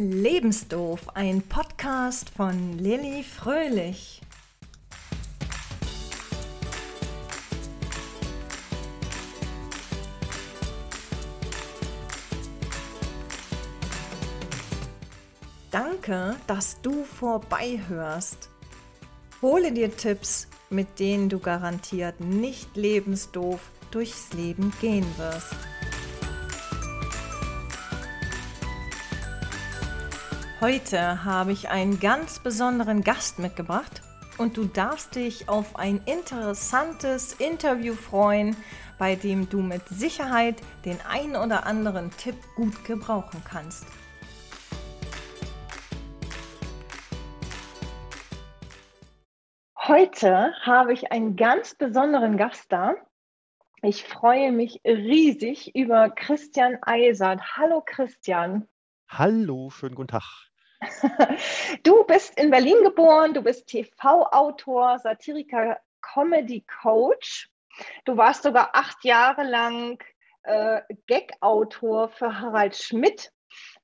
[0.00, 4.22] Lebensdoof, ein Podcast von Lilly Fröhlich.
[15.70, 18.48] Danke, dass du vorbeihörst.
[19.42, 25.54] Hole dir Tipps, mit denen du garantiert nicht lebensdoof durchs Leben gehen wirst.
[30.60, 34.02] Heute habe ich einen ganz besonderen Gast mitgebracht
[34.36, 38.54] und du darfst dich auf ein interessantes Interview freuen,
[38.98, 43.86] bei dem du mit Sicherheit den ein oder anderen Tipp gut gebrauchen kannst.
[49.78, 52.96] Heute habe ich einen ganz besonderen Gast da.
[53.80, 57.56] Ich freue mich riesig über Christian Eisert.
[57.56, 58.68] Hallo Christian.
[59.08, 60.49] Hallo, schönen guten Tag.
[61.82, 67.50] Du bist in Berlin geboren, du bist TV-Autor, Satiriker, Comedy-Coach.
[68.04, 70.02] Du warst sogar acht Jahre lang
[70.42, 73.30] äh, Gag-Autor für Harald Schmidt,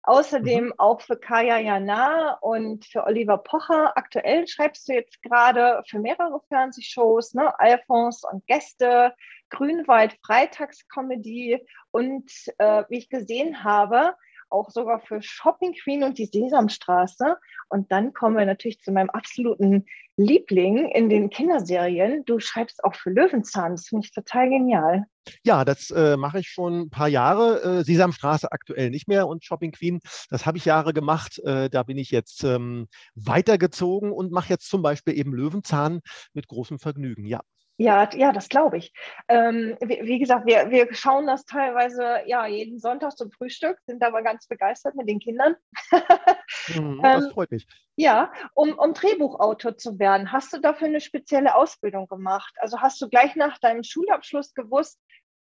[0.02, 0.74] außerdem mhm.
[0.78, 3.96] auch für Kaya Jana und für Oliver Pocher.
[3.96, 7.58] Aktuell schreibst du jetzt gerade für mehrere Fernsehshows, ne?
[7.58, 9.14] Alphonse und Gäste,
[9.50, 14.14] Grünwald Freitagscomedy und äh, wie ich gesehen habe,
[14.56, 17.36] auch sogar für Shopping Queen und die Sesamstraße.
[17.68, 22.24] Und dann kommen wir natürlich zu meinem absoluten Liebling in den Kinderserien.
[22.24, 23.72] Du schreibst auch für Löwenzahn.
[23.72, 25.04] Das finde ich total genial.
[25.44, 27.62] Ja, das äh, mache ich schon ein paar Jahre.
[27.62, 31.38] Äh, Sesamstraße aktuell nicht mehr und Shopping Queen, das habe ich Jahre gemacht.
[31.44, 36.00] Äh, da bin ich jetzt ähm, weitergezogen und mache jetzt zum Beispiel eben Löwenzahn
[36.32, 37.26] mit großem Vergnügen.
[37.26, 37.40] Ja.
[37.78, 38.92] Ja, ja, das glaube ich.
[39.28, 44.02] Ähm, wie, wie, gesagt, wir, wir schauen das teilweise ja jeden Sonntag zum Frühstück, sind
[44.02, 45.56] aber ganz begeistert mit den Kindern.
[46.74, 47.66] mhm, das ähm, freut mich.
[47.96, 52.54] Ja, um, um Drehbuchautor zu werden, hast du dafür eine spezielle Ausbildung gemacht?
[52.58, 54.98] Also hast du gleich nach deinem Schulabschluss gewusst,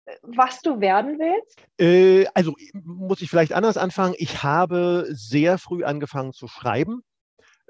[0.07, 1.63] äh, was du werden willst?
[1.79, 4.15] Äh, also muss ich vielleicht anders anfangen.
[4.19, 7.05] Ich habe sehr früh angefangen zu schreiben.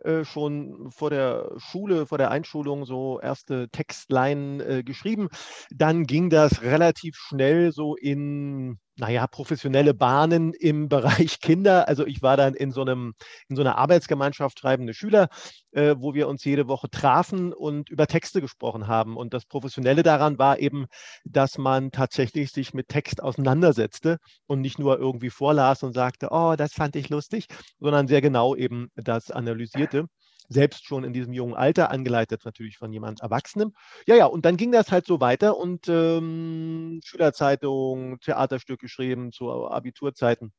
[0.05, 5.29] Äh, schon vor der Schule, vor der Einschulung so erste Textlein äh, geschrieben.
[5.71, 10.89] Dann ging das relativ schnell so in naja, professionelle Bahnen im
[11.29, 11.89] Bereich Kinder.
[11.89, 13.15] Also ich war dann in so einem,
[13.49, 15.29] in so einer Arbeitsgemeinschaft schreibende Schüler,
[15.73, 19.17] äh, wo wir uns jede Woche trafen und über Texte gesprochen haben.
[19.17, 20.87] Und das Professionelle daran war eben,
[21.25, 26.55] dass man tatsächlich sich mit Text auseinandersetzte und nicht nur irgendwie vorlas und sagte, oh,
[26.57, 27.47] das fand ich lustig,
[27.79, 30.07] sondern sehr genau eben das analysierte
[30.49, 33.73] selbst schon in diesem jungen Alter, angeleitet natürlich von jemand Erwachsenem.
[34.07, 39.69] Ja, ja, und dann ging das halt so weiter und ähm, Schülerzeitung, Theaterstück geschrieben zu
[39.69, 40.53] Abiturzeiten.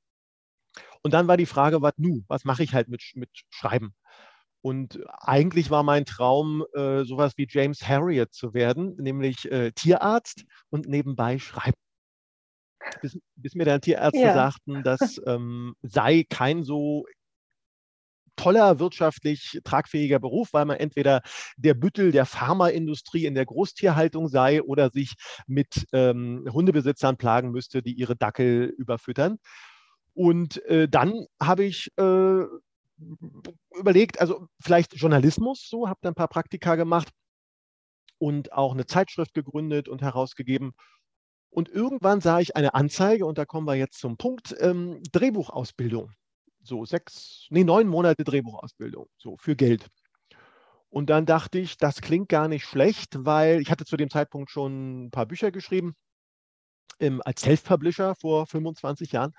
[1.01, 2.23] Und dann war die Frage, was nu?
[2.27, 3.93] Was mache ich halt mit, mit Schreiben?
[4.61, 10.45] Und eigentlich war mein Traum, äh, sowas wie James Harriet zu werden, nämlich äh, Tierarzt
[10.69, 11.77] und nebenbei schreiben.
[13.01, 14.33] Bis, bis, mir dann Tierärzte ja.
[14.33, 17.05] sagten, das ähm, sei kein so
[18.37, 21.21] toller, wirtschaftlich tragfähiger Beruf, weil man entweder
[21.57, 25.15] der Büttel der Pharmaindustrie in der Großtierhaltung sei oder sich
[25.47, 29.37] mit ähm, Hundebesitzern plagen müsste, die ihre Dackel überfüttern.
[30.13, 32.43] Und äh, dann habe ich äh,
[33.77, 37.09] überlegt, also vielleicht Journalismus, so habe dann ein paar Praktika gemacht
[38.17, 40.73] und auch eine Zeitschrift gegründet und herausgegeben.
[41.49, 46.11] Und irgendwann sah ich eine Anzeige, und da kommen wir jetzt zum Punkt, ähm, Drehbuchausbildung
[46.67, 49.87] so sechs, nee, neun Monate Drehbuchausbildung, so für Geld.
[50.89, 54.49] Und dann dachte ich, das klingt gar nicht schlecht, weil ich hatte zu dem Zeitpunkt
[54.51, 55.95] schon ein paar Bücher geschrieben,
[56.99, 59.33] ähm, als Self-Publisher vor 25 Jahren.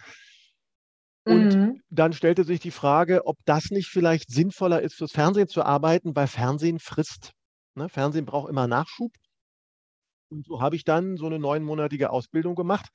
[1.24, 1.82] Und mhm.
[1.90, 6.16] dann stellte sich die Frage, ob das nicht vielleicht sinnvoller ist, fürs Fernsehen zu arbeiten,
[6.16, 7.32] weil Fernsehen frisst.
[7.74, 7.88] Ne?
[7.88, 9.12] Fernsehen braucht immer Nachschub.
[10.30, 12.90] Und so habe ich dann so eine neunmonatige Ausbildung gemacht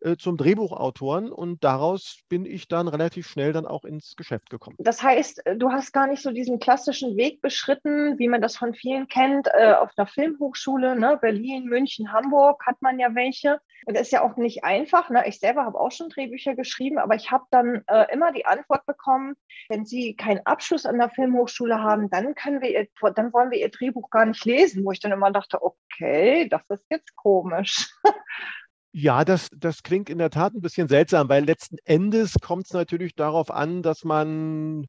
[0.00, 4.76] äh, zum Drehbuchautoren und daraus bin ich dann relativ schnell dann auch ins Geschäft gekommen.
[4.78, 8.56] Das heißt, äh, du hast gar nicht so diesen klassischen Weg beschritten, wie man das
[8.56, 11.18] von vielen kennt, äh, auf einer Filmhochschule, ne?
[11.20, 13.60] Berlin, München, Hamburg hat man ja welche.
[13.86, 15.10] Und das ist ja auch nicht einfach.
[15.10, 15.24] Ne?
[15.26, 18.86] Ich selber habe auch schon Drehbücher geschrieben, aber ich habe dann äh, immer die Antwort
[18.86, 19.34] bekommen,
[19.68, 23.58] wenn Sie keinen Abschluss an der Filmhochschule haben, dann können wir ihr, dann wollen wir
[23.58, 27.88] Ihr Drehbuch gar nicht lesen, wo ich dann immer dachte, okay, das ist jetzt komisch.
[28.96, 32.72] Ja, das, das klingt in der Tat ein bisschen seltsam, weil letzten Endes kommt es
[32.72, 34.86] natürlich darauf an, dass man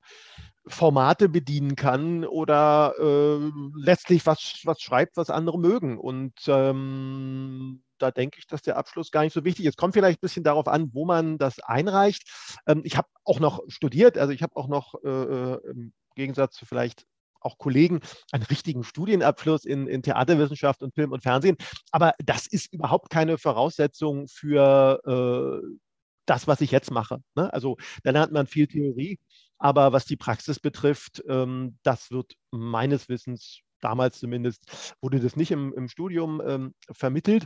[0.68, 5.98] Formate bedienen kann oder äh, letztlich was, was schreibt, was andere mögen.
[5.98, 9.78] Und ähm, da denke ich, dass der Abschluss gar nicht so wichtig ist.
[9.78, 12.30] Kommt vielleicht ein bisschen darauf an, wo man das einreicht.
[12.68, 16.56] Ähm, ich habe auch noch studiert, also ich habe auch noch äh, äh, im Gegensatz
[16.56, 17.06] zu vielleicht
[17.42, 18.02] auch Kollegen
[18.32, 21.58] einen richtigen Studienabschluss in, in Theaterwissenschaft und Film und Fernsehen.
[21.92, 25.78] Aber das ist überhaupt keine Voraussetzung für äh,
[26.26, 27.20] das, was ich jetzt mache.
[27.36, 27.54] Ne?
[27.54, 29.20] Also da lernt man viel Theorie,
[29.60, 35.52] aber was die Praxis betrifft, ähm, das wird meines Wissens damals zumindest, wurde das nicht
[35.52, 37.46] im, im Studium ähm, vermittelt.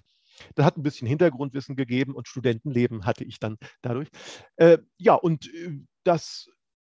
[0.56, 4.10] Das hat ein bisschen Hintergrundwissen gegeben und Studentenleben hatte ich dann dadurch.
[4.56, 6.50] Äh, ja, und äh, das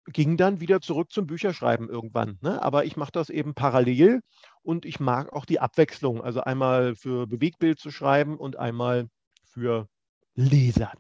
[0.06, 2.38] ging dann wieder zurück zum Bücherschreiben irgendwann.
[2.42, 2.62] Ne?
[2.62, 4.20] Aber ich mache das eben parallel
[4.62, 6.22] und ich mag auch die Abwechslung.
[6.22, 9.08] Also einmal für Bewegtbild zu schreiben und einmal
[9.44, 9.88] für
[10.34, 10.92] Leser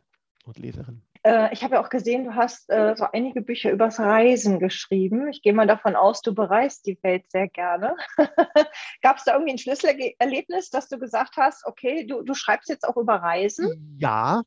[0.44, 1.03] und Leserinnen.
[1.24, 5.28] Äh, ich habe ja auch gesehen, du hast äh, so einige Bücher übers Reisen geschrieben.
[5.28, 7.96] Ich gehe mal davon aus, du bereist die Welt sehr gerne.
[9.02, 12.86] Gab es da irgendwie ein Schlüsselerlebnis, dass du gesagt hast, okay, du, du schreibst jetzt
[12.86, 13.96] auch über Reisen?
[13.98, 14.42] Ja,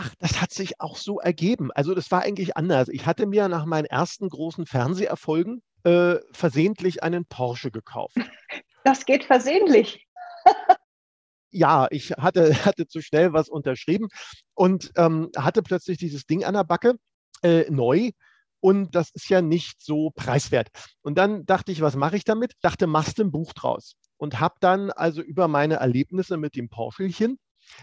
[0.00, 1.72] Ach, das hat sich auch so ergeben.
[1.72, 2.86] Also das war eigentlich anders.
[2.88, 8.16] Ich hatte mir nach meinen ersten großen Fernseherfolgen äh, versehentlich einen Porsche gekauft.
[8.84, 10.06] Das geht versehentlich.
[11.50, 14.08] ja, ich hatte, hatte zu schnell was unterschrieben
[14.54, 16.96] und ähm, hatte plötzlich dieses Ding an der Backe,
[17.42, 18.10] äh, neu.
[18.60, 20.68] Und das ist ja nicht so preiswert.
[21.02, 22.54] Und dann dachte ich, was mache ich damit?
[22.60, 23.94] Dachte, machst ein Buch draus.
[24.16, 27.38] Und habe dann also über meine Erlebnisse mit dem Porschelchen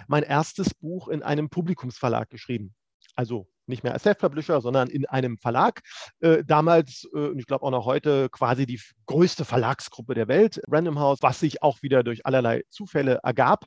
[0.07, 2.75] mein erstes Buch in einem Publikumsverlag geschrieben.
[3.15, 5.81] Also nicht mehr als Self-Publisher, sondern in einem Verlag.
[6.19, 10.61] Äh, damals, äh, und ich glaube auch noch heute, quasi die größte Verlagsgruppe der Welt,
[10.67, 13.65] Random House, was sich auch wieder durch allerlei Zufälle ergab.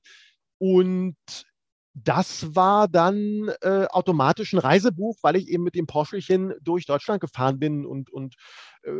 [0.58, 1.16] Und
[2.04, 7.20] das war dann äh, automatisch ein Reisebuch, weil ich eben mit dem Porschelchen durch Deutschland
[7.20, 8.34] gefahren bin und, und
[8.82, 8.90] äh,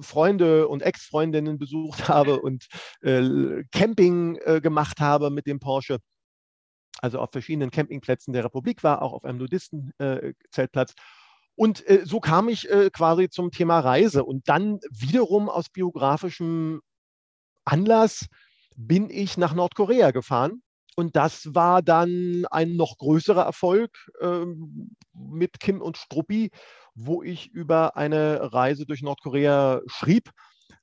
[0.00, 2.66] Freunde und Ex-Freundinnen besucht habe und
[3.02, 5.98] äh, Camping äh, gemacht habe mit dem Porsche
[7.04, 10.92] also auf verschiedenen Campingplätzen der Republik war, auch auf einem Nudistenzeltplatz.
[10.92, 11.02] Äh,
[11.54, 14.24] und äh, so kam ich äh, quasi zum Thema Reise.
[14.24, 16.80] Und dann wiederum aus biografischem
[17.66, 18.26] Anlass
[18.76, 20.62] bin ich nach Nordkorea gefahren.
[20.96, 23.90] Und das war dann ein noch größerer Erfolg
[24.20, 24.46] äh,
[25.12, 26.52] mit Kim und Struppi,
[26.94, 30.30] wo ich über eine Reise durch Nordkorea schrieb,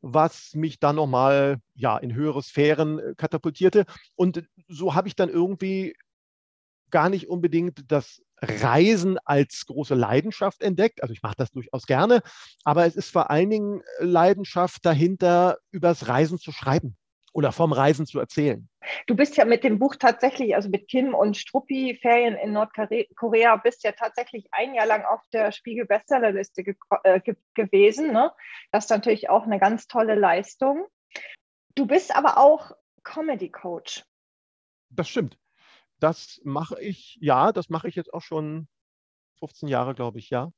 [0.02, 3.86] was mich dann nochmal ja, in höhere Sphären katapultierte.
[4.16, 5.96] Und so habe ich dann irgendwie
[6.92, 11.02] gar nicht unbedingt das Reisen als große Leidenschaft entdeckt.
[11.02, 12.22] Also ich mache das durchaus gerne,
[12.64, 16.98] aber es ist vor allen Dingen Leidenschaft dahinter, übers Reisen zu schreiben
[17.34, 18.68] oder vom Reisen zu erzählen.
[19.08, 23.56] Du bist ja mit dem Buch tatsächlich, also mit Kim und Struppi, Ferien in Nordkorea,
[23.58, 28.12] bist ja tatsächlich ein Jahr lang auf der Spiegel Bestsellerliste ge äh, ge gewesen.
[28.12, 28.32] Ne?
[28.72, 30.88] Das ist natürlich auch eine ganz tolle Leistung.
[31.76, 32.72] Du bist aber auch
[33.04, 34.04] Comedy Coach.
[34.90, 35.38] Das stimmt.
[36.01, 38.68] Das mache ich, ja, das mache ich jetzt auch schon
[39.39, 40.51] 15 Jahre, glaube ich, ja.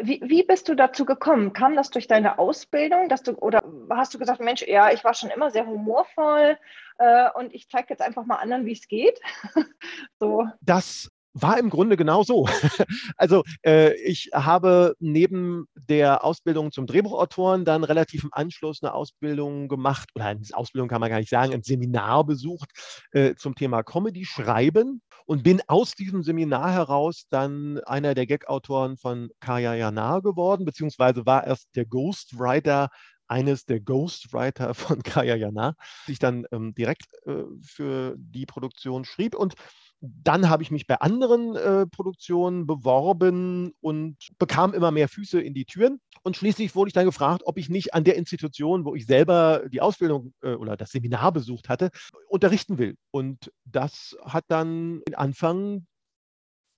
[0.00, 1.52] Wie, wie bist du dazu gekommen?
[1.52, 5.14] Kam das durch deine Ausbildung, dass du oder hast du gesagt, Mensch, ja, ich war
[5.14, 6.58] schon immer sehr humorvoll
[6.98, 9.20] äh, und ich zeige jetzt einfach mal anderen, wie es geht?
[10.18, 10.46] so.
[10.60, 12.46] Das war im Grunde genau so.
[13.16, 19.68] Also äh, ich habe neben der Ausbildung zum Drehbuchautoren dann relativ im Anschluss eine Ausbildung
[19.68, 22.70] gemacht, oder eine Ausbildung kann man gar nicht sagen, ein Seminar besucht
[23.12, 28.96] äh, zum Thema Comedy schreiben und bin aus diesem Seminar heraus dann einer der Gag-Autoren
[28.96, 32.88] von Kaya Yanar geworden, beziehungsweise war erst der Ghostwriter
[33.28, 35.74] eines der Ghostwriter von Kaya Jana,
[36.06, 39.34] die ich dann ähm, direkt äh, für die Produktion schrieb.
[39.34, 39.54] Und
[40.00, 45.54] dann habe ich mich bei anderen äh, Produktionen beworben und bekam immer mehr Füße in
[45.54, 46.00] die Türen.
[46.22, 49.62] Und schließlich wurde ich dann gefragt, ob ich nicht an der Institution, wo ich selber
[49.68, 51.90] die Ausbildung äh, oder das Seminar besucht hatte,
[52.28, 52.96] unterrichten will.
[53.10, 55.86] Und das hat dann den Anfang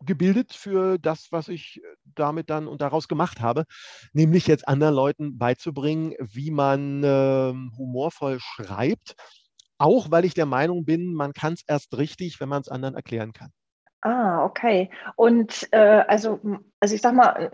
[0.03, 3.65] gebildet für das, was ich damit dann und daraus gemacht habe,
[4.15, 9.15] nämlich jetzt anderen Leuten beizubringen, wie man äh, humorvoll schreibt
[9.81, 12.95] auch weil ich der Meinung bin, man kann es erst richtig, wenn man es anderen
[12.95, 13.51] erklären kann.
[14.03, 14.91] Ah, okay.
[15.17, 16.39] Und äh, also,
[16.81, 17.51] also ich sag mal,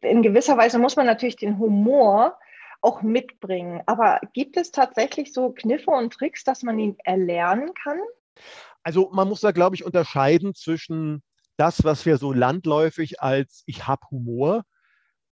[0.00, 2.38] in gewisser Weise muss man natürlich den Humor
[2.80, 3.82] auch mitbringen.
[3.86, 7.98] Aber gibt es tatsächlich so Kniffe und Tricks, dass man ihn erlernen kann?
[8.82, 11.22] Also man muss da, glaube ich, unterscheiden zwischen
[11.56, 14.62] das, was wir so landläufig als ich habe Humor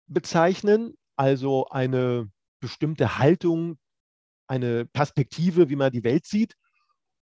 [0.07, 2.31] bezeichnen, also eine
[2.61, 3.79] bestimmte Haltung
[4.51, 6.57] eine Perspektive, wie man die Welt sieht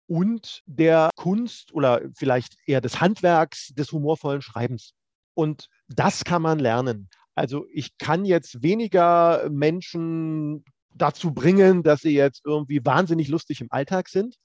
[0.07, 4.95] und der Kunst oder vielleicht eher des Handwerks des humorvollen Schreibens.
[5.35, 7.09] Und das kann man lernen.
[7.35, 13.71] Also ich kann jetzt weniger Menschen dazu bringen, dass sie jetzt irgendwie wahnsinnig lustig im
[13.71, 14.37] Alltag sind.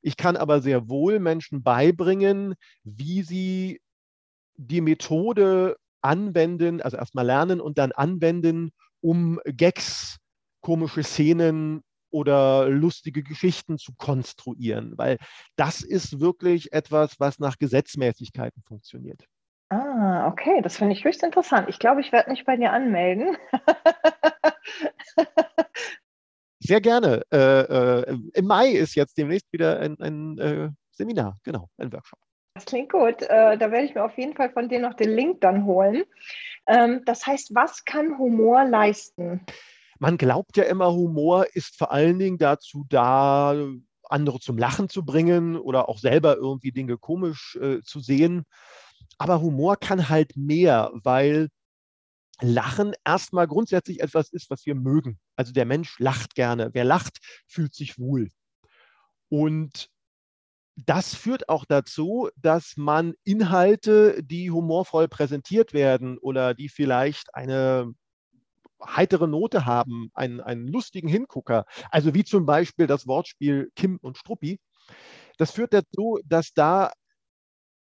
[0.00, 3.80] Ich kann aber sehr wohl Menschen beibringen, wie sie
[4.56, 10.18] die Methode anwenden, also erstmal lernen und dann anwenden, um Gags,
[10.60, 15.18] komische Szenen oder lustige Geschichten zu konstruieren, weil
[15.56, 19.24] das ist wirklich etwas, was nach Gesetzmäßigkeiten funktioniert.
[19.70, 21.68] Ah, okay, das finde ich höchst interessant.
[21.68, 23.36] Ich glaube, ich werde mich bei dir anmelden.
[26.60, 27.22] Sehr gerne.
[27.32, 32.18] Äh, äh, Im Mai ist jetzt demnächst wieder ein, ein äh, Seminar, genau, ein Workshop.
[32.54, 33.22] Das klingt gut.
[33.22, 36.04] Äh, da werde ich mir auf jeden Fall von dir noch den Link dann holen.
[36.66, 39.44] Ähm, das heißt, was kann Humor leisten?
[40.02, 43.54] Man glaubt ja immer, Humor ist vor allen Dingen dazu da,
[44.02, 48.42] andere zum Lachen zu bringen oder auch selber irgendwie Dinge komisch äh, zu sehen.
[49.18, 51.50] Aber Humor kann halt mehr, weil
[52.40, 55.20] Lachen erstmal grundsätzlich etwas ist, was wir mögen.
[55.36, 56.70] Also der Mensch lacht gerne.
[56.72, 58.28] Wer lacht, fühlt sich wohl.
[59.28, 59.88] Und
[60.74, 67.94] das führt auch dazu, dass man Inhalte, die humorvoll präsentiert werden oder die vielleicht eine
[68.86, 74.18] heitere Note haben, einen, einen lustigen Hingucker, also wie zum Beispiel das Wortspiel Kim und
[74.18, 74.60] Struppi,
[75.38, 76.92] das führt dazu, dass da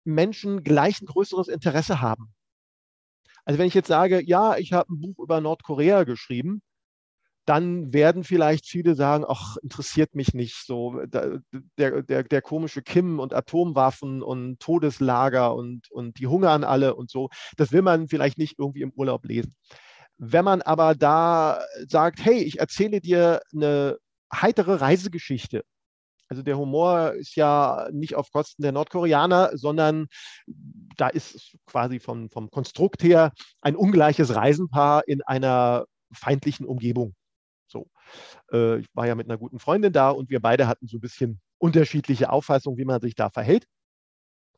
[0.04, 2.34] Menschen gleich ein größeres Interesse haben.
[3.46, 6.62] Also wenn ich jetzt sage, ja, ich habe ein Buch über Nordkorea geschrieben,
[7.46, 11.42] dann werden vielleicht viele sagen, ach, interessiert mich nicht so, der,
[11.78, 17.30] der, der komische Kim und Atomwaffen und Todeslager und, und die hungern alle und so,
[17.58, 19.56] das will man vielleicht nicht irgendwie im Urlaub lesen.
[20.24, 23.98] Wenn man aber da sagt, hey, ich erzähle dir eine
[24.32, 25.64] heitere Reisegeschichte,
[26.30, 30.06] also der Humor ist ja nicht auf Kosten der Nordkoreaner, sondern
[30.96, 37.16] da ist quasi vom, vom Konstrukt her ein ungleiches Reisenpaar in einer feindlichen Umgebung.
[37.66, 37.88] So.
[38.52, 41.02] Äh, ich war ja mit einer guten Freundin da und wir beide hatten so ein
[41.02, 43.66] bisschen unterschiedliche Auffassungen, wie man sich da verhält.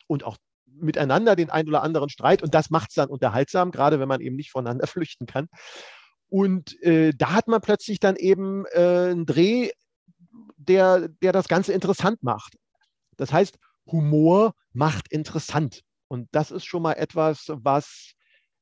[0.08, 0.36] Und auch
[0.84, 2.44] miteinander den ein oder anderen Streit.
[2.44, 5.48] Und das macht es dann unterhaltsam, gerade wenn man eben nicht voneinander flüchten kann.
[6.30, 9.70] Und äh, da hat man plötzlich dann eben äh, einen Dreh
[10.58, 12.56] der, der das Ganze interessant macht.
[13.18, 15.82] Das heißt, Humor macht interessant.
[16.08, 18.14] Und das ist schon mal etwas, was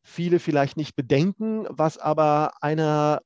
[0.04, 3.22] viele vielleicht nicht bedenken, was aber einer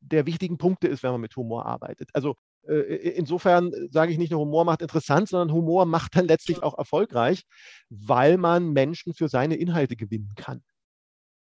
[0.00, 2.10] der wichtigen Punkte ist, wenn man mit Humor arbeitet.
[2.12, 2.34] Also
[2.66, 7.42] insofern sage ich nicht nur, Humor macht interessant, sondern Humor macht dann letztlich auch erfolgreich,
[7.90, 10.62] weil man Menschen für seine Inhalte gewinnen kann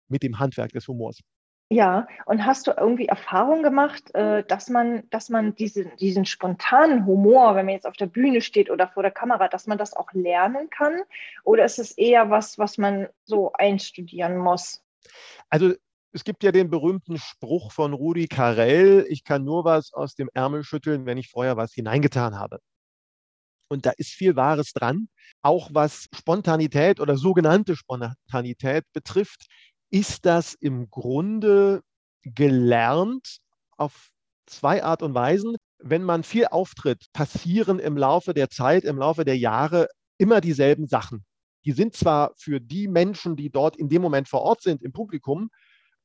[0.09, 1.21] mit dem Handwerk des Humors.
[1.69, 7.07] Ja, und hast du irgendwie Erfahrung gemacht, äh, dass man, dass man diesen, diesen spontanen
[7.07, 9.93] Humor, wenn man jetzt auf der Bühne steht oder vor der Kamera, dass man das
[9.93, 11.03] auch lernen kann?
[11.43, 14.81] Oder ist es eher was, was man so einstudieren muss?
[15.51, 15.75] Also
[16.17, 20.31] es gibt ja den berühmten Spruch von Rudi Carell, ich kann nur was aus dem
[20.33, 22.59] Ärmel schütteln, wenn ich vorher was hineingetan habe.
[23.69, 25.09] Und da ist viel Wahres dran.
[25.43, 29.47] Auch was Spontanität oder sogenannte Spontanität betrifft,
[29.91, 31.83] ist das im Grunde
[32.23, 33.41] gelernt
[33.77, 34.09] auf
[34.47, 35.57] zwei Art und Weisen.
[35.79, 40.87] Wenn man viel auftritt, passieren im Laufe der Zeit, im Laufe der Jahre immer dieselben
[40.87, 41.27] Sachen.
[41.67, 44.93] Die sind zwar für die Menschen, die dort in dem Moment vor Ort sind, im
[44.93, 45.51] Publikum,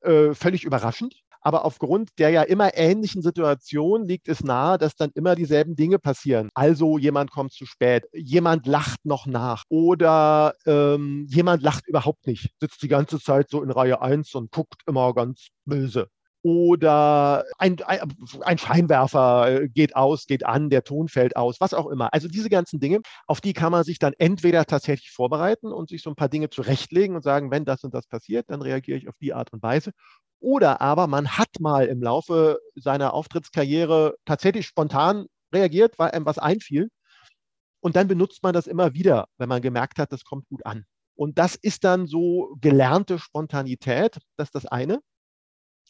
[0.02, 5.12] äh, völlig überraschend, aber aufgrund der ja immer ähnlichen Situation liegt es nahe, dass dann
[5.16, 6.50] immer dieselben Dinge passieren.
[6.54, 12.52] Also jemand kommt zu spät, jemand lacht noch nach oder ähm, jemand lacht überhaupt nicht,
[12.60, 16.10] sitzt die ganze Zeit so in Reihe 1 und guckt immer ganz böse
[16.44, 22.14] oder ein, ein, Scheinwerfer geht aus, geht an, der Ton fällt aus, was auch immer.
[22.14, 26.02] Also diese ganzen Dinge, auf die kann man sich dann entweder tatsächlich vorbereiten und sich
[26.02, 29.08] so ein paar Dinge zurechtlegen und sagen, wenn das und das passiert, dann reagiere ich
[29.08, 29.92] auf die Art und Weise.
[30.40, 36.40] Oder aber man hat mal im Laufe seiner Auftrittskarriere tatsächlich spontan reagiert, weil einem was
[36.40, 36.90] einfiel.
[37.82, 40.86] Und dann benutzt man das immer wieder, wenn man gemerkt hat, das kommt gut an.
[41.16, 45.02] Und das ist dann so gelernte Spontanität, das ist das eine.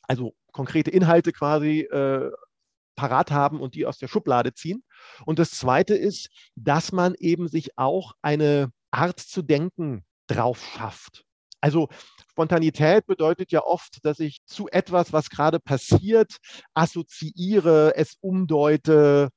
[0.04, 2.30] Also konkrete Inhalte quasi äh,
[2.96, 4.84] parat haben und die aus der Schublade ziehen.
[5.26, 11.24] Und das zweite ist, dass man eben sich auch eine Art zu denken drauf schafft.
[11.62, 11.90] Also
[12.30, 16.38] Spontanität bedeutet ja oft, dass ich zu etwas, was gerade passiert,
[16.76, 19.30] assoziiere, es umdeute,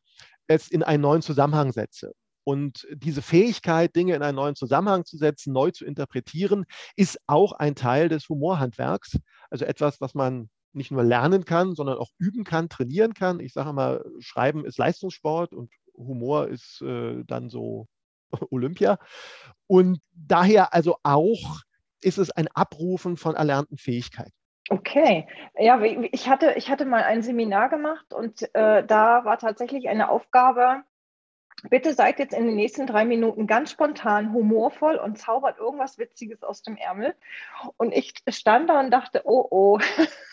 [0.46, 2.12] es in einen neuen Zusammenhang setze.
[2.46, 6.66] Und diese Fähigkeit, Dinge in einen neuen Zusammenhang zu setzen, neu zu interpretieren,
[6.96, 9.16] ist auch ein Teil des Humorhandwerks.
[9.48, 13.40] Also etwas, was man nicht nur lernen kann, sondern auch üben kann, trainieren kann.
[13.40, 17.86] Ich sage mal, Schreiben ist Leistungssport und Humor ist äh, dann so
[18.50, 18.98] Olympia.
[19.66, 21.60] Und daher also auch
[22.00, 24.32] ist es ein Abrufen von erlernten Fähigkeiten.
[24.70, 25.28] Okay,
[25.58, 30.08] ja, ich hatte, ich hatte mal ein Seminar gemacht und äh, da war tatsächlich eine
[30.08, 30.82] Aufgabe,
[31.62, 36.42] bitte seid jetzt in den nächsten drei Minuten ganz spontan, humorvoll und zaubert irgendwas Witziges
[36.42, 37.14] aus dem Ärmel.
[37.76, 39.78] Und ich stand da und dachte, oh oh,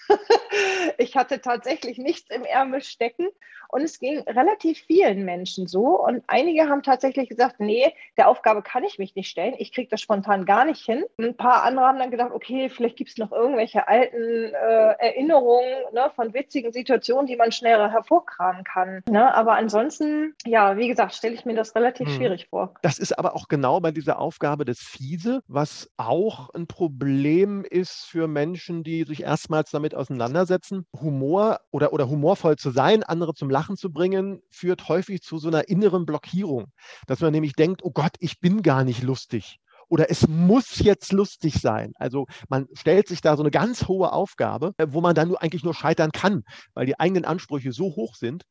[0.98, 3.30] ich hatte tatsächlich nichts im Ärmel stecken.
[3.72, 6.00] Und es ging relativ vielen Menschen so.
[6.04, 9.56] Und einige haben tatsächlich gesagt, nee, der Aufgabe kann ich mich nicht stellen.
[9.58, 11.06] Ich kriege das spontan gar nicht hin.
[11.18, 15.70] Ein paar andere haben dann gedacht, okay, vielleicht gibt es noch irgendwelche alten äh, Erinnerungen
[15.94, 19.04] ne, von witzigen Situationen, die man schneller hervorkramen kann.
[19.10, 19.34] Ne?
[19.34, 22.16] Aber ansonsten, ja, wie gesagt, stelle ich mir das relativ hm.
[22.16, 22.74] schwierig vor.
[22.82, 28.06] Das ist aber auch genau bei dieser Aufgabe des Fiese, was auch ein Problem ist
[28.06, 30.86] für Menschen, die sich erstmals damit auseinandersetzen.
[31.00, 35.48] Humor oder, oder humorvoll zu sein, andere zum Lachen zu bringen, führt häufig zu so
[35.48, 36.68] einer inneren Blockierung,
[37.08, 39.60] dass man nämlich denkt, oh Gott, ich bin gar nicht lustig
[39.92, 41.92] oder es muss jetzt lustig sein.
[41.98, 45.42] Also man stellt sich da so eine ganz hohe Aufgabe, äh, wo man dann nur
[45.42, 48.46] eigentlich nur scheitern kann, weil die eigenen Ansprüche so hoch sind.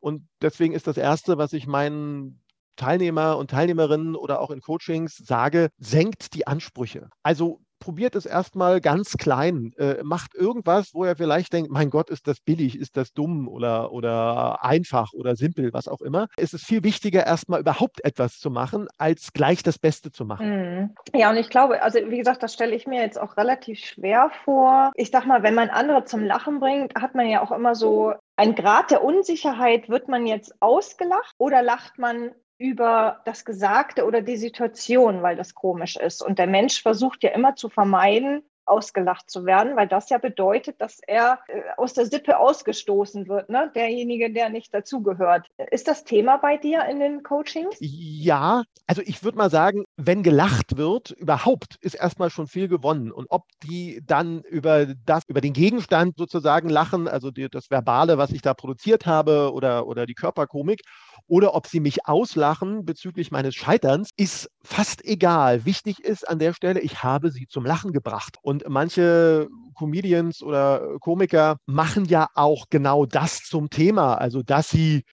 [0.00, 2.42] Und deswegen ist das Erste, was ich meinen
[2.76, 7.10] Teilnehmer und Teilnehmerinnen oder auch in Coachings sage, senkt die Ansprüche.
[7.22, 9.72] Also probiert es erstmal ganz klein.
[9.78, 13.46] Äh, macht irgendwas, wo er vielleicht denkt, mein Gott, ist das billig, ist das dumm
[13.46, 16.26] oder, oder einfach oder simpel, was auch immer.
[16.36, 20.48] Es ist viel wichtiger, erstmal überhaupt etwas zu machen, als gleich das Beste zu machen.
[20.48, 20.94] Mhm.
[21.14, 24.32] Ja, und ich glaube, also wie gesagt, das stelle ich mir jetzt auch relativ schwer
[24.44, 24.90] vor.
[24.96, 28.14] Ich sag mal, wenn man andere zum Lachen bringt, hat man ja auch immer so
[28.34, 34.22] ein Grad der Unsicherheit, wird man jetzt ausgelacht oder lacht man über das Gesagte oder
[34.22, 36.22] die Situation, weil das komisch ist.
[36.22, 40.80] Und der Mensch versucht ja immer zu vermeiden, ausgelacht zu werden, weil das ja bedeutet,
[40.80, 43.70] dass er äh, aus der Sippe ausgestoßen wird, ne?
[43.74, 45.46] derjenige, der nicht dazugehört.
[45.70, 47.76] Ist das Thema bei dir in den Coachings?
[47.80, 53.12] Ja, also ich würde mal sagen, wenn gelacht wird, überhaupt ist erstmal schon viel gewonnen.
[53.12, 58.18] Und ob die dann über das, über den Gegenstand sozusagen lachen, also die, das Verbale,
[58.18, 60.82] was ich da produziert habe oder, oder die Körperkomik,
[61.28, 65.64] oder ob sie mich auslachen bezüglich meines Scheiterns, ist fast egal.
[65.64, 68.36] Wichtig ist an der Stelle, ich habe sie zum Lachen gebracht.
[68.42, 75.04] Und manche Comedians oder Komiker machen ja auch genau das zum Thema, also dass sie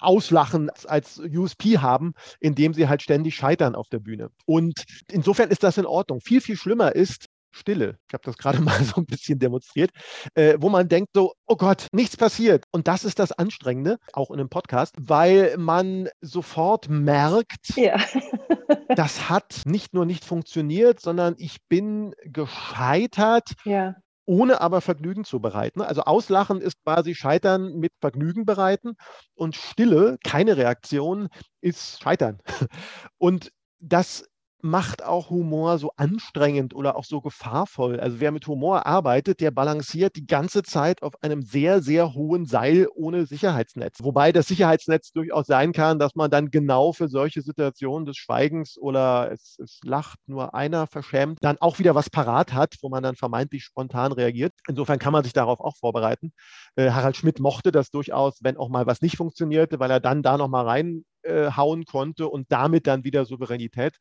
[0.00, 4.28] auslachen als USP haben, indem sie halt ständig scheitern auf der Bühne.
[4.46, 6.20] Und insofern ist das in Ordnung.
[6.20, 7.23] Viel, viel schlimmer ist,
[7.54, 7.98] Stille.
[8.08, 9.90] Ich habe das gerade mal so ein bisschen demonstriert,
[10.34, 12.64] äh, wo man denkt so, oh Gott, nichts passiert.
[12.72, 17.96] Und das ist das Anstrengende, auch in einem Podcast, weil man sofort merkt, ja.
[18.96, 23.52] das hat nicht nur nicht funktioniert, sondern ich bin gescheitert.
[23.64, 23.94] Ja
[24.26, 25.80] ohne aber Vergnügen zu bereiten.
[25.82, 28.96] Also Auslachen ist quasi Scheitern mit Vergnügen bereiten
[29.34, 31.28] und Stille, keine Reaktion,
[31.60, 32.38] ist Scheitern.
[33.18, 34.26] Und das
[34.64, 38.00] macht auch Humor so anstrengend oder auch so gefahrvoll.
[38.00, 42.46] Also wer mit Humor arbeitet, der balanciert die ganze Zeit auf einem sehr, sehr hohen
[42.46, 43.98] Seil ohne Sicherheitsnetz.
[44.02, 48.78] Wobei das Sicherheitsnetz durchaus sein kann, dass man dann genau für solche Situationen des Schweigens
[48.78, 53.02] oder es, es lacht nur einer verschämt, dann auch wieder was parat hat, wo man
[53.02, 54.54] dann vermeintlich spontan reagiert.
[54.66, 56.32] Insofern kann man sich darauf auch vorbereiten.
[56.76, 60.22] Äh, Harald Schmidt mochte das durchaus, wenn auch mal was nicht funktionierte, weil er dann
[60.22, 63.98] da nochmal reinhauen äh, konnte und damit dann wieder Souveränität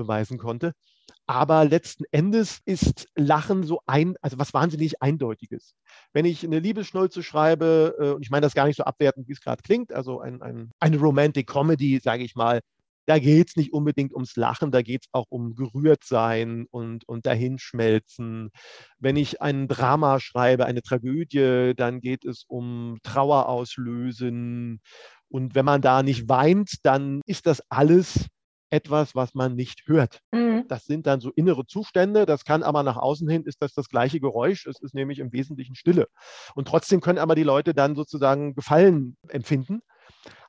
[0.00, 0.72] beweisen konnte.
[1.26, 5.74] Aber letzten Endes ist Lachen so ein, also was wahnsinnig Eindeutiges.
[6.12, 9.32] Wenn ich eine Liebesschnulze schreibe, äh, und ich meine das gar nicht so abwertend, wie
[9.32, 12.60] es gerade klingt, also ein, ein, eine Romantic Comedy, sage ich mal,
[13.06, 17.08] da geht es nicht unbedingt ums Lachen, da geht es auch um gerührt sein und,
[17.08, 18.50] und dahinschmelzen.
[18.98, 24.80] Wenn ich ein Drama schreibe, eine Tragödie, dann geht es um Trauer auslösen.
[25.28, 28.26] Und wenn man da nicht weint, dann ist das alles
[28.70, 30.20] etwas, was man nicht hört.
[30.32, 30.64] Mhm.
[30.68, 33.88] Das sind dann so innere Zustände, das kann aber nach außen hin, ist das das
[33.88, 36.08] gleiche Geräusch, es ist nämlich im Wesentlichen Stille.
[36.54, 39.82] Und trotzdem können aber die Leute dann sozusagen Gefallen empfinden.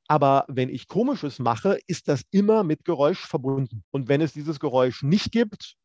[0.07, 3.83] Aber wenn ich Komisches mache, ist das immer mit Geräusch verbunden.
[3.91, 5.75] Und wenn es dieses Geräusch nicht gibt,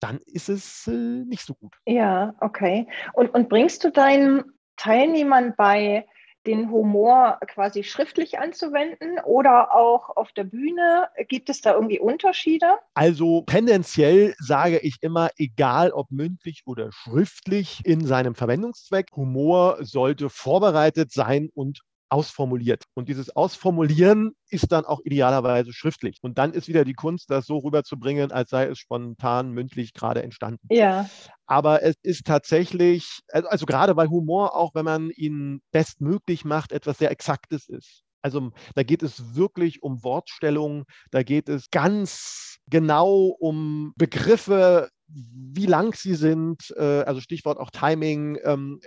[0.00, 1.74] dann ist es äh, nicht so gut.
[1.86, 2.86] Ja, okay.
[3.14, 4.42] Und, und bringst du deinen
[4.76, 6.06] Teilnehmern bei,
[6.46, 11.08] den Humor quasi schriftlich anzuwenden oder auch auf der Bühne?
[11.28, 12.78] Gibt es da irgendwie Unterschiede?
[12.94, 20.30] Also tendenziell sage ich immer, egal ob mündlich oder schriftlich in seinem Verwendungszweck, Humor sollte
[20.30, 22.84] vorbereitet sein und ausformuliert.
[22.92, 26.18] Und dieses Ausformulieren ist dann auch idealerweise schriftlich.
[26.20, 30.22] Und dann ist wieder die Kunst, das so rüberzubringen, als sei es spontan, mündlich gerade
[30.22, 30.66] entstanden.
[30.70, 31.08] Ja.
[31.46, 36.72] Aber es ist tatsächlich, also, also gerade bei Humor, auch wenn man ihn bestmöglich macht,
[36.72, 38.02] etwas sehr Exaktes ist.
[38.20, 45.66] Also da geht es wirklich um Wortstellung, da geht es ganz genau um Begriffe, wie
[45.66, 48.80] lang sie sind, äh, also Stichwort auch Timing, ähm,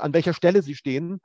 [0.00, 1.20] an welcher Stelle sie stehen.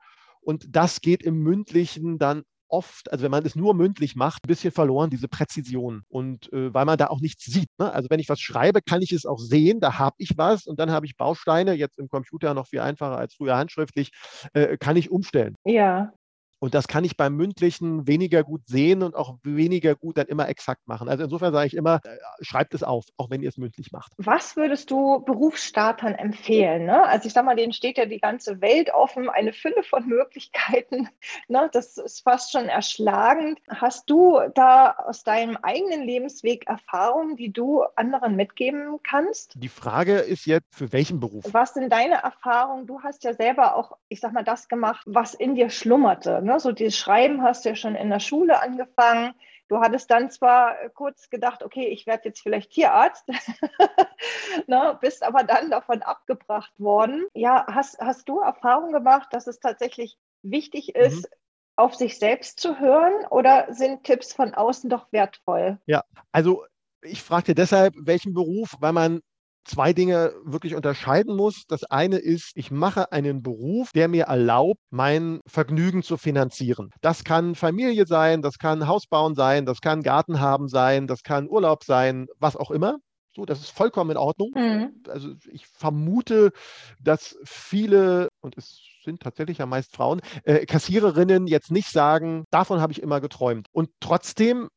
[0.48, 4.48] Und das geht im Mündlichen dann oft, also wenn man es nur mündlich macht, ein
[4.48, 6.04] bisschen verloren, diese Präzision.
[6.08, 7.70] Und äh, weil man da auch nichts sieht.
[7.78, 7.92] Ne?
[7.92, 10.80] Also wenn ich was schreibe, kann ich es auch sehen, da habe ich was und
[10.80, 14.12] dann habe ich Bausteine, jetzt im Computer noch viel einfacher als früher handschriftlich,
[14.54, 15.56] äh, kann ich umstellen.
[15.66, 16.14] Ja.
[16.60, 20.50] Und das kann ich beim Mündlichen weniger gut sehen und auch weniger gut dann immer
[20.50, 21.08] exakt machen.
[21.08, 24.14] Also insofern sage ich immer, äh, schreibt es auf, auch wenn ihr es mündlich macht.
[24.18, 26.86] Was würdest du Berufsstartern empfehlen?
[26.86, 27.04] Ne?
[27.06, 31.10] Also ich sage mal, denen steht ja die ganze Welt offen, eine Fülle von Möglichkeiten.
[31.48, 31.70] Ne?
[31.74, 33.60] Das ist fast schon erschlagend.
[33.70, 39.54] Hast du da aus deinem eigenen Lebensweg Erfahrungen, die du anderen mitgeben kannst?
[39.56, 41.46] Die Frage ist jetzt, für welchen Beruf?
[41.52, 42.88] Was sind deine Erfahrungen?
[42.88, 46.42] Du hast ja selber auch, ich sag mal, das gemacht, was in dir schlummerte.
[46.48, 46.60] Ne?
[46.62, 49.34] So dieses Schreiben hast du ja schon in der Schule angefangen.
[49.68, 53.28] Du hattest dann zwar kurz gedacht, okay, ich werde jetzt vielleicht Tierarzt,
[54.68, 57.28] ne, bist aber dann davon abgebracht worden.
[57.34, 61.02] Ja, hast, hast du Erfahrung gemacht, dass es tatsächlich wichtig mhm.
[61.02, 61.36] ist, mhm.
[61.76, 65.80] auf sich selbst zu hören oder sind Tipps von außen doch wertvoll?
[65.86, 66.64] Ja, also
[67.02, 69.20] ich fragte deshalb, welchen Beruf, weil man
[69.68, 71.64] zwei Dinge wirklich unterscheiden muss.
[71.68, 76.90] Das eine ist, ich mache einen Beruf, der mir erlaubt, mein Vergnügen zu finanzieren.
[77.02, 81.24] Das kann Familie sein, das kann Haus bauen sein, das kann Garten haben sein, das
[81.24, 82.98] kann Urlaub sein, was auch immer.
[83.38, 84.52] So, das ist vollkommen in Ordnung.
[84.56, 85.04] Mhm.
[85.08, 86.52] Also ich vermute,
[87.00, 92.82] dass viele, und es sind tatsächlich ja meist Frauen, äh, Kassiererinnen jetzt nicht sagen, davon
[92.82, 93.68] habe ich immer geträumt.
[93.72, 94.70] Und trotzdem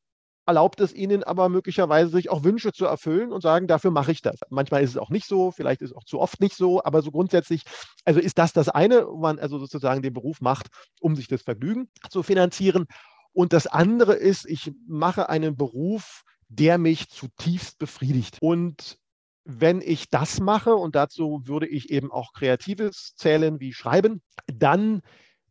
[0.47, 4.23] erlaubt es ihnen aber möglicherweise, sich auch Wünsche zu erfüllen und sagen, dafür mache ich
[4.23, 4.41] das.
[4.49, 7.03] Manchmal ist es auch nicht so, vielleicht ist es auch zu oft nicht so, aber
[7.03, 7.63] so grundsätzlich,
[8.05, 10.69] also ist das das eine, wo man also sozusagen den Beruf macht,
[11.01, 12.87] um sich das Vergnügen zu finanzieren.
[13.33, 18.39] Und das andere ist, ich mache einen Beruf, der mich zutiefst befriedigt.
[18.41, 18.99] Und
[19.45, 25.03] wenn ich das mache, und dazu würde ich eben auch Kreatives zählen wie Schreiben, dann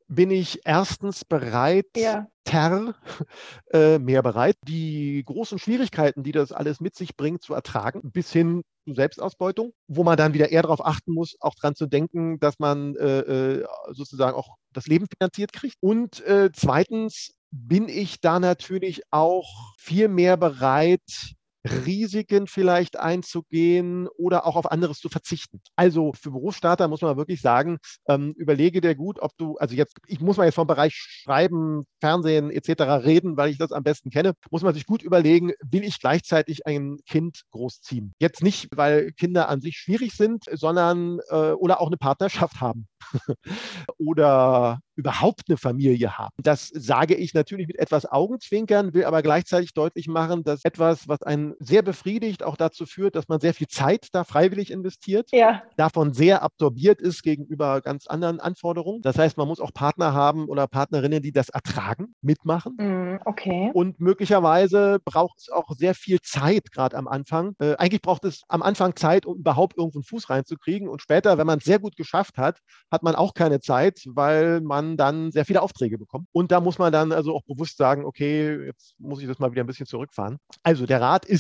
[0.10, 2.28] bin ich erstens bereit, ja.
[2.44, 2.96] ter,
[3.72, 8.34] äh, mehr bereit, die großen Schwierigkeiten, die das alles mit sich bringt, zu ertragen, bis
[8.34, 12.40] hin zu Selbstausbeutung, wo man dann wieder eher darauf achten muss, auch daran zu denken,
[12.40, 15.76] dass man äh, äh, sozusagen auch das Leben finanziert kriegt.
[15.80, 24.46] Und äh, zweitens bin ich da natürlich auch viel mehr bereit, Risiken vielleicht einzugehen oder
[24.46, 25.62] auch auf anderes zu verzichten.
[25.76, 29.98] Also für Berufsstarter muss man wirklich sagen, ähm, überlege dir gut, ob du, also jetzt,
[30.08, 33.06] ich muss mal jetzt vom Bereich Schreiben, Fernsehen etc.
[33.06, 36.66] reden, weil ich das am besten kenne, muss man sich gut überlegen, will ich gleichzeitig
[36.66, 38.14] ein Kind großziehen?
[38.20, 42.88] Jetzt nicht, weil Kinder an sich schwierig sind, sondern äh, oder auch eine Partnerschaft haben
[43.98, 46.34] oder überhaupt eine Familie haben.
[46.38, 51.22] Das sage ich natürlich mit etwas Augenzwinkern, will aber gleichzeitig deutlich machen, dass etwas, was
[51.22, 55.62] einen sehr befriedigt, auch dazu führt, dass man sehr viel Zeit da freiwillig investiert, ja.
[55.78, 59.02] davon sehr absorbiert ist gegenüber ganz anderen Anforderungen.
[59.02, 62.76] Das heißt, man muss auch Partner haben oder Partnerinnen, die das ertragen, mitmachen.
[62.78, 63.72] Mm, okay.
[63.74, 67.56] Und möglicherweise braucht es auch sehr viel Zeit, gerade am Anfang.
[67.60, 70.88] Äh, eigentlich braucht es am Anfang Zeit, um überhaupt irgendwo einen Fuß reinzukriegen.
[70.88, 72.60] Und später, wenn man es sehr gut geschafft hat,
[72.92, 76.28] hat man auch keine Zeit, weil man dann sehr viele Aufträge bekommt.
[76.32, 79.52] Und da muss man dann also auch bewusst sagen, okay, jetzt muss ich das mal
[79.52, 80.38] wieder ein bisschen zurückfahren.
[80.64, 81.39] Also der Rat ist,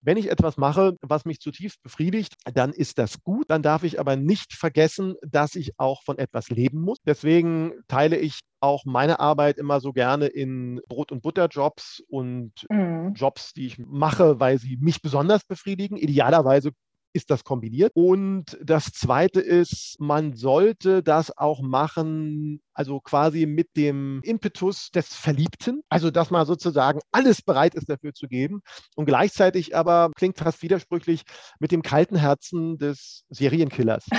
[0.00, 3.50] wenn ich etwas mache, was mich zutiefst befriedigt, dann ist das gut.
[3.50, 6.98] Dann darf ich aber nicht vergessen, dass ich auch von etwas leben muss.
[7.04, 13.12] Deswegen teile ich auch meine Arbeit immer so gerne in Brot- und Butterjobs und mhm.
[13.14, 15.96] Jobs, die ich mache, weil sie mich besonders befriedigen.
[15.96, 16.70] Idealerweise
[17.12, 17.92] ist das kombiniert.
[17.94, 25.08] Und das Zweite ist, man sollte das auch machen, also quasi mit dem Impetus des
[25.08, 28.60] Verliebten, also dass man sozusagen alles bereit ist dafür zu geben
[28.94, 31.22] und gleichzeitig aber klingt fast widersprüchlich
[31.58, 34.06] mit dem kalten Herzen des Serienkillers.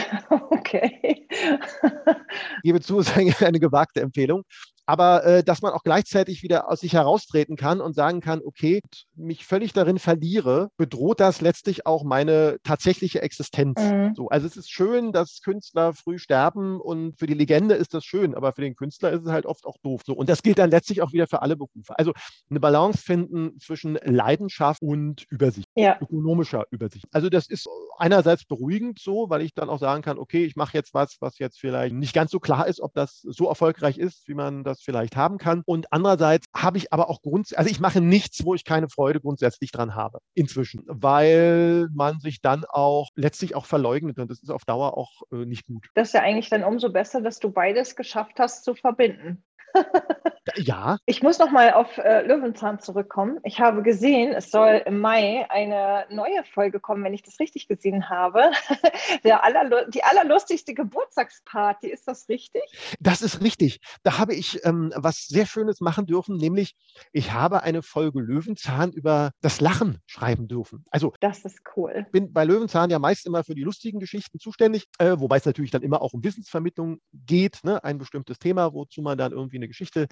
[0.51, 1.27] Okay.
[1.31, 4.43] ich gebe zu, es ist eine gewagte Empfehlung
[4.89, 8.81] aber äh, dass man auch gleichzeitig wieder aus sich heraustreten kann und sagen kann, okay,
[9.15, 13.79] mich völlig darin verliere, bedroht das letztlich auch meine tatsächliche Existenz.
[13.79, 14.15] Mhm.
[14.15, 18.03] So, also es ist schön, dass Künstler früh sterben und für die Legende ist das
[18.03, 20.01] schön, aber für den Künstler ist es halt oft auch doof.
[20.03, 21.93] So, und das gilt dann letztlich auch wieder für alle Berufe.
[21.99, 22.13] Also
[22.49, 25.99] eine Balance finden zwischen Leidenschaft und Übersicht, ja.
[26.01, 27.05] ökonomischer Übersicht.
[27.11, 30.75] Also das ist einerseits beruhigend so, weil ich dann auch sagen kann, okay, ich mache
[30.75, 34.27] jetzt was, was jetzt vielleicht nicht ganz so klar ist, ob das so erfolgreich ist,
[34.27, 35.63] wie man das das vielleicht haben kann.
[35.65, 39.19] Und andererseits habe ich aber auch Grund, also ich mache nichts, wo ich keine Freude
[39.19, 44.49] grundsätzlich dran habe, inzwischen, weil man sich dann auch letztlich auch verleugnet und das ist
[44.49, 45.87] auf Dauer auch äh, nicht gut.
[45.95, 49.43] Das ist ja eigentlich dann umso besser, dass du beides geschafft hast zu verbinden.
[50.55, 50.97] Ja.
[51.05, 53.39] Ich muss noch mal auf äh, Löwenzahn zurückkommen.
[53.43, 57.67] Ich habe gesehen, es soll im Mai eine neue Folge kommen, wenn ich das richtig
[57.67, 58.51] gesehen habe.
[59.23, 61.87] Der aller, die allerlustigste Geburtstagsparty.
[61.87, 62.61] Ist das richtig?
[62.99, 63.79] Das ist richtig.
[64.03, 66.75] Da habe ich ähm, was sehr Schönes machen dürfen, nämlich
[67.11, 70.85] ich habe eine Folge Löwenzahn über das Lachen schreiben dürfen.
[70.91, 72.05] Also das ist cool.
[72.05, 75.45] Ich bin bei Löwenzahn ja meist immer für die lustigen Geschichten zuständig, äh, wobei es
[75.45, 77.83] natürlich dann immer auch um Wissensvermittlung geht, ne?
[77.83, 80.07] ein bestimmtes Thema, wozu man dann irgendwie eine Geschichte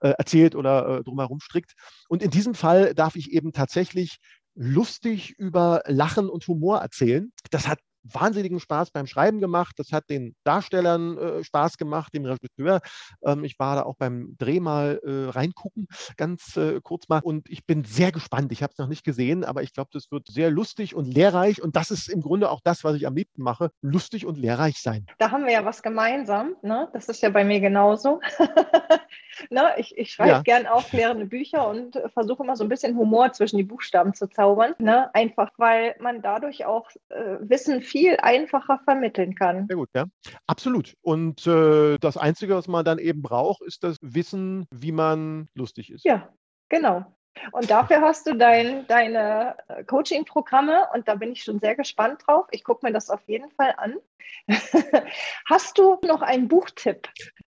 [0.00, 1.72] äh, erzählt oder äh, drumherum strickt.
[2.08, 4.18] Und in diesem Fall darf ich eben tatsächlich
[4.54, 7.32] lustig über Lachen und Humor erzählen.
[7.50, 9.74] Das hat wahnsinnigen Spaß beim Schreiben gemacht.
[9.78, 12.80] Das hat den Darstellern äh, Spaß gemacht, dem Regisseur.
[13.24, 17.20] Ähm, ich war da auch beim Dreh mal äh, reingucken, ganz äh, kurz mal.
[17.22, 18.52] Und ich bin sehr gespannt.
[18.52, 21.62] Ich habe es noch nicht gesehen, aber ich glaube, das wird sehr lustig und lehrreich.
[21.62, 24.80] Und das ist im Grunde auch das, was ich am liebsten mache, lustig und lehrreich
[24.80, 25.06] sein.
[25.18, 26.56] Da haben wir ja was gemeinsam.
[26.62, 26.88] Ne?
[26.92, 28.20] Das ist ja bei mir genauso.
[29.50, 29.74] ne?
[29.78, 30.42] Ich, ich schreibe ja.
[30.42, 34.74] gern aufklärende Bücher und versuche immer so ein bisschen Humor zwischen die Buchstaben zu zaubern.
[34.78, 35.14] Ne?
[35.14, 39.66] Einfach, weil man dadurch auch äh, Wissen viel einfacher vermitteln kann.
[39.66, 40.04] Sehr gut, ja.
[40.46, 40.94] Absolut.
[41.02, 45.90] Und äh, das Einzige, was man dann eben braucht, ist das Wissen, wie man lustig
[45.90, 46.04] ist.
[46.04, 46.28] Ja,
[46.68, 47.04] genau.
[47.52, 52.22] Und dafür hast du dein, deine äh, Coaching-Programme und da bin ich schon sehr gespannt
[52.26, 52.46] drauf.
[52.50, 53.96] Ich gucke mir das auf jeden Fall an.
[55.48, 57.08] hast du noch einen Buchtipp?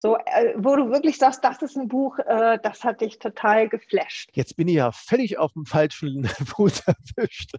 [0.06, 3.68] So, äh, wo du wirklich sagst, das ist ein Buch, äh, das hat dich total
[3.68, 4.30] geflasht.
[4.34, 7.56] Jetzt bin ich ja völlig auf dem falschen Fuß erwischt.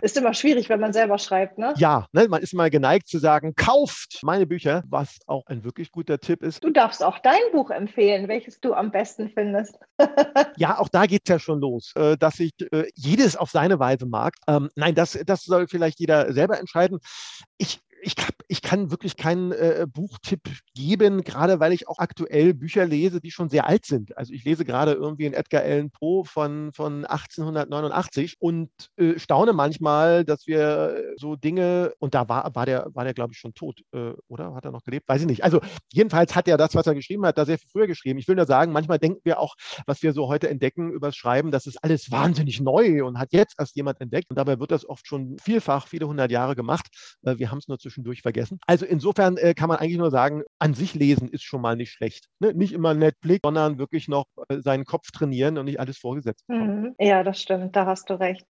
[0.00, 1.74] Ist immer schwierig, wenn man selber schreibt, ne?
[1.76, 5.90] Ja, ne, man ist mal geneigt zu sagen, kauft meine Bücher, was auch ein wirklich
[5.90, 6.62] guter Tipp ist.
[6.62, 9.76] Du darfst auch dein Buch empfehlen, welches du am besten findest.
[10.56, 12.52] ja, auch da geht es ja schon los, äh, dass ich
[12.94, 14.34] jedes auf seine Weise mag.
[14.46, 17.00] Ähm, nein, das, das soll vielleicht jeder selber entscheiden.
[17.56, 18.14] Ich ich,
[18.48, 23.30] ich kann wirklich keinen äh, Buchtipp geben, gerade weil ich auch aktuell Bücher lese, die
[23.30, 24.16] schon sehr alt sind.
[24.16, 29.52] Also ich lese gerade irgendwie einen Edgar Allan Poe von, von 1889 und äh, staune
[29.52, 33.54] manchmal, dass wir so Dinge, und da war, war der, war der glaube ich, schon
[33.54, 34.54] tot, äh, oder?
[34.54, 35.08] Hat er noch gelebt?
[35.08, 35.44] Weiß ich nicht.
[35.44, 35.60] Also
[35.92, 38.18] jedenfalls hat er das, was er geschrieben hat, da sehr viel früher geschrieben.
[38.18, 39.54] Ich will nur sagen, manchmal denken wir auch,
[39.86, 43.56] was wir so heute entdecken übers Schreiben, das ist alles wahnsinnig neu und hat jetzt
[43.58, 44.30] erst jemand entdeckt.
[44.30, 46.86] Und dabei wird das oft schon vielfach, viele hundert Jahre gemacht.
[47.22, 48.58] Äh, wir haben es nur zwischendurch vergessen.
[48.66, 51.90] Also insofern äh, kann man eigentlich nur sagen, an sich lesen ist schon mal nicht
[51.90, 52.26] schlecht.
[52.38, 52.52] Ne?
[52.52, 56.94] Nicht immer Netflix, sondern wirklich noch äh, seinen Kopf trainieren und nicht alles vorgesetzt mhm.
[56.98, 58.46] Ja, das stimmt, da hast du recht.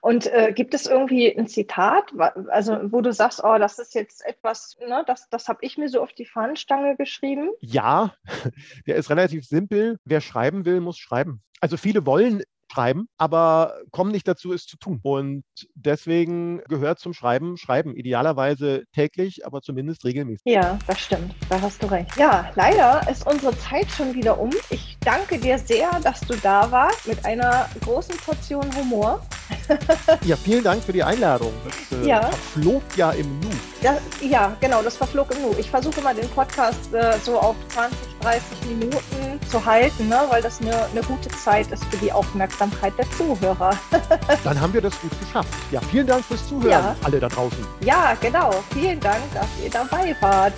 [0.00, 2.12] Und äh, gibt es irgendwie ein Zitat,
[2.48, 5.88] also wo du sagst, oh, das ist jetzt etwas, ne, das, das habe ich mir
[5.88, 7.50] so auf die Fahnenstange geschrieben?
[7.60, 8.14] Ja,
[8.86, 9.98] der ist relativ simpel.
[10.04, 11.42] Wer schreiben will, muss schreiben.
[11.60, 15.00] Also viele wollen schreiben, aber kommen nicht dazu, es zu tun.
[15.02, 17.96] Und deswegen gehört zum Schreiben Schreiben.
[17.96, 20.42] Idealerweise täglich, aber zumindest regelmäßig.
[20.44, 21.34] Ja, das stimmt.
[21.48, 22.16] Da hast du recht.
[22.16, 24.50] Ja, leider ist unsere Zeit schon wieder um.
[24.70, 29.22] Ich danke dir sehr, dass du da warst mit einer großen Portion Humor.
[30.24, 31.52] ja, vielen Dank für die Einladung.
[31.64, 32.22] Das äh, ja.
[32.22, 33.48] verflog ja im Nu.
[33.82, 35.54] Ja, ja, genau, das verflog im Nu.
[35.58, 40.42] Ich versuche mal den Podcast äh, so auf 20, 30 Minuten zu halten, ne, weil
[40.42, 43.76] das eine, eine gute Zeit ist für die Aufmerksamkeit der Zuhörer.
[44.44, 45.52] Dann haben wir das gut geschafft.
[45.70, 46.96] Ja, vielen Dank fürs Zuhören, ja.
[47.02, 47.64] alle da draußen.
[47.80, 48.50] Ja, genau.
[48.72, 50.54] Vielen Dank, dass ihr dabei wart.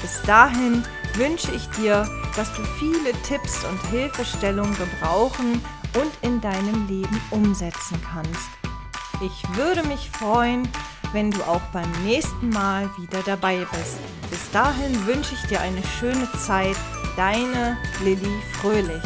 [0.00, 0.82] Bis dahin
[1.16, 5.62] wünsche ich dir, dass du viele Tipps und Hilfestellungen gebrauchen
[6.00, 8.50] und in deinem Leben umsetzen kannst.
[9.20, 10.68] Ich würde mich freuen,
[11.12, 13.98] wenn du auch beim nächsten Mal wieder dabei bist.
[14.30, 16.76] Bis dahin wünsche ich dir eine schöne Zeit.
[17.16, 19.02] Deine Lilly Fröhlich.